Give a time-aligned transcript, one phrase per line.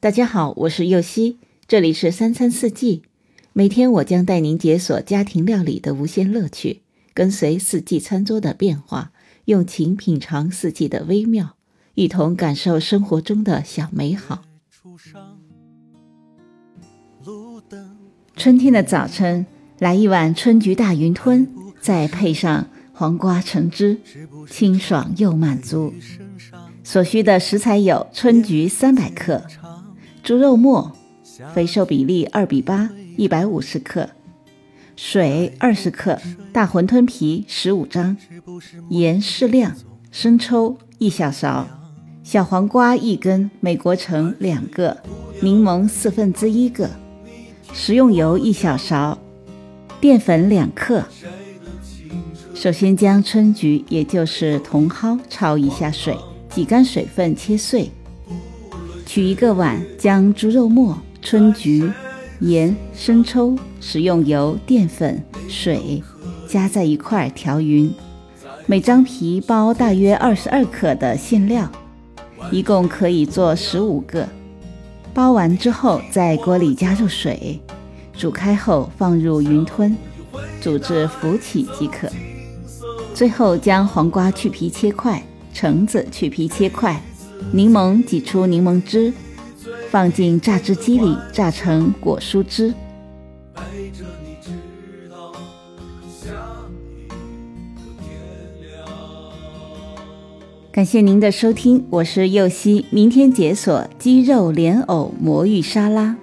[0.00, 3.02] 大家好，我是右希，这里是三餐四季。
[3.52, 6.82] 每天我将带您解锁家庭料理的无限乐趣，
[7.12, 9.10] 跟随四季餐桌的变化，
[9.46, 11.56] 用情品尝四季的微妙，
[11.94, 14.44] 一同感受生活中的小美好。
[18.36, 19.44] 春天的早晨，
[19.80, 23.98] 来一碗春菊大云吞，再配上黄瓜橙汁，
[24.48, 25.92] 清爽又满足。
[26.84, 29.42] 所需的食材有春菊三百克。
[30.28, 30.92] 猪肉末，
[31.54, 34.06] 肥瘦比例二比八，一百五十克；
[34.94, 36.18] 水二十克；
[36.52, 38.14] 大馄饨皮十五张；
[38.90, 39.72] 盐适量；
[40.10, 41.64] 生抽一小勺；
[42.22, 44.94] 小黄瓜一根；美国橙两个；
[45.40, 46.88] 柠檬四分之一个；
[47.72, 49.16] 食用油一小勺；
[49.98, 51.02] 淀粉两克。
[52.54, 56.14] 首先将春菊，也就是茼蒿，焯一下水，
[56.50, 57.90] 挤干水分，切碎。
[59.08, 61.90] 取一个碗，将猪肉末、春菊、
[62.40, 66.02] 盐、生抽、食用油、淀粉、水
[66.46, 67.90] 加在一块调匀。
[68.66, 71.66] 每张皮包大约二十二克的馅料，
[72.52, 74.28] 一共可以做十五个。
[75.14, 77.58] 包完之后，在锅里加入水，
[78.12, 79.96] 煮开后放入云吞，
[80.60, 82.06] 煮至浮起即可。
[83.14, 85.22] 最后将黄瓜去皮切块，
[85.54, 87.02] 橙子去皮切块。
[87.52, 89.12] 柠檬挤出柠檬汁，
[89.90, 92.74] 放进榨汁机里榨成果蔬汁。
[100.70, 106.16] 感谢您的收听，我是右希，明天解锁鸡肉莲藕魔芋沙拉。